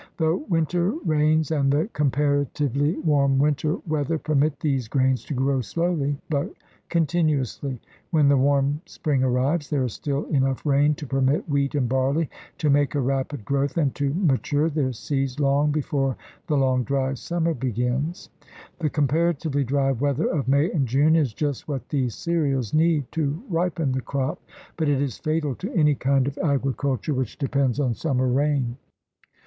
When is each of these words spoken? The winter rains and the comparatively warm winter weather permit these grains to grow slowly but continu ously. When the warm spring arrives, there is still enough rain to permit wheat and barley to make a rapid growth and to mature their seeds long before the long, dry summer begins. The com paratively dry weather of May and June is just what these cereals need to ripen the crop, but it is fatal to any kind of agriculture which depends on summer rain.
The 0.17 0.35
winter 0.35 0.93
rains 1.05 1.51
and 1.51 1.71
the 1.71 1.87
comparatively 1.93 2.95
warm 3.01 3.37
winter 3.37 3.75
weather 3.85 4.17
permit 4.17 4.59
these 4.59 4.87
grains 4.87 5.23
to 5.25 5.35
grow 5.35 5.61
slowly 5.61 6.17
but 6.27 6.51
continu 6.89 7.41
ously. 7.41 7.79
When 8.09 8.27
the 8.27 8.35
warm 8.35 8.81
spring 8.87 9.23
arrives, 9.23 9.69
there 9.69 9.83
is 9.83 9.93
still 9.93 10.25
enough 10.25 10.65
rain 10.65 10.95
to 10.95 11.05
permit 11.05 11.47
wheat 11.47 11.75
and 11.75 11.87
barley 11.87 12.31
to 12.57 12.71
make 12.71 12.95
a 12.95 12.99
rapid 12.99 13.45
growth 13.45 13.77
and 13.77 13.93
to 13.93 14.11
mature 14.15 14.71
their 14.71 14.91
seeds 14.91 15.39
long 15.39 15.69
before 15.71 16.17
the 16.47 16.57
long, 16.57 16.83
dry 16.83 17.13
summer 17.13 17.53
begins. 17.53 18.31
The 18.79 18.89
com 18.89 19.07
paratively 19.07 19.63
dry 19.67 19.91
weather 19.91 20.25
of 20.25 20.47
May 20.47 20.71
and 20.71 20.87
June 20.87 21.15
is 21.15 21.31
just 21.31 21.67
what 21.67 21.89
these 21.89 22.15
cereals 22.15 22.73
need 22.73 23.05
to 23.11 23.39
ripen 23.49 23.91
the 23.91 24.01
crop, 24.01 24.41
but 24.77 24.89
it 24.89 24.99
is 24.99 25.19
fatal 25.19 25.53
to 25.57 25.71
any 25.75 25.93
kind 25.93 26.25
of 26.27 26.39
agriculture 26.39 27.13
which 27.13 27.37
depends 27.37 27.79
on 27.79 27.93
summer 27.93 28.27
rain. 28.27 28.77